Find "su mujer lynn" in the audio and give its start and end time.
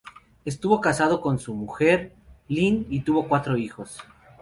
1.37-2.87